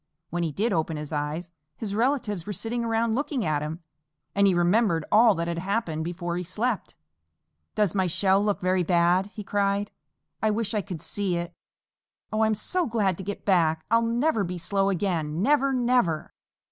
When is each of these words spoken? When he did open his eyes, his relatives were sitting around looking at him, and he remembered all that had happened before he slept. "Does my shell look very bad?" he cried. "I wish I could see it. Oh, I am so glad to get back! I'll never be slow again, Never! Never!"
When 0.31 0.41
he 0.41 0.51
did 0.51 0.73
open 0.73 0.97
his 0.97 1.13
eyes, 1.13 1.51
his 1.75 1.93
relatives 1.93 2.47
were 2.47 2.53
sitting 2.53 2.83
around 2.83 3.13
looking 3.13 3.45
at 3.45 3.61
him, 3.61 3.83
and 4.33 4.47
he 4.47 4.53
remembered 4.55 5.05
all 5.11 5.35
that 5.35 5.47
had 5.47 5.59
happened 5.59 6.03
before 6.03 6.37
he 6.37 6.43
slept. 6.43 6.97
"Does 7.75 7.93
my 7.93 8.07
shell 8.07 8.43
look 8.43 8.61
very 8.61 8.81
bad?" 8.81 9.27
he 9.27 9.43
cried. 9.43 9.91
"I 10.41 10.49
wish 10.49 10.73
I 10.73 10.81
could 10.81 11.01
see 11.01 11.37
it. 11.37 11.53
Oh, 12.33 12.39
I 12.39 12.47
am 12.47 12.55
so 12.55 12.87
glad 12.87 13.15
to 13.19 13.23
get 13.23 13.45
back! 13.45 13.85
I'll 13.91 14.01
never 14.01 14.43
be 14.43 14.57
slow 14.57 14.89
again, 14.89 15.43
Never! 15.43 15.71
Never!" 15.71 16.33